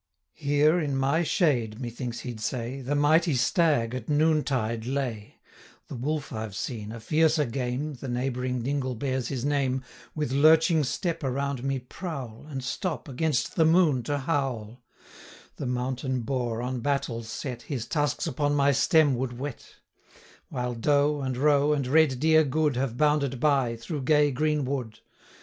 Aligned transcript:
'Here, 0.33 0.79
in 0.79 0.95
my 0.97 1.21
shade,' 1.21 1.79
methinks 1.79 2.21
he'd 2.21 2.39
say, 2.41 2.81
'The 2.81 2.95
mighty 2.95 3.35
stag 3.35 3.93
at 3.93 4.09
noon 4.09 4.43
tide 4.43 4.87
lay: 4.87 5.35
The 5.89 5.95
wolf 5.95 6.33
I've 6.33 6.55
seen, 6.55 6.91
a 6.91 6.99
fiercer 6.99 7.45
game, 7.45 7.93
(The 7.93 8.07
neighbouring 8.07 8.63
dingle 8.63 8.95
bears 8.95 9.27
his 9.27 9.45
name,) 9.45 9.83
25 10.13 10.13
With 10.15 10.31
lurching 10.31 10.83
step 10.85 11.23
around 11.23 11.63
me 11.63 11.77
prowl, 11.77 12.47
And 12.49 12.63
stop, 12.63 13.07
against 13.07 13.55
the 13.55 13.63
moon 13.63 14.01
to 14.05 14.17
howl; 14.17 14.81
The 15.57 15.67
mountain 15.67 16.21
boar, 16.21 16.63
on 16.63 16.79
battle 16.79 17.21
set, 17.21 17.61
His 17.61 17.85
tusks 17.85 18.25
upon 18.25 18.55
my 18.55 18.71
stem 18.71 19.13
would 19.17 19.37
whet; 19.37 19.75
While 20.49 20.73
doe, 20.73 21.21
and 21.23 21.37
roe, 21.37 21.73
and 21.73 21.85
red 21.85 22.19
deer 22.19 22.43
good, 22.43 22.73
30 22.73 22.79
Have 22.79 22.97
bounded 22.97 23.39
by, 23.39 23.75
through 23.75 24.01
gay 24.01 24.31
green 24.31 24.65
wood. 24.65 24.97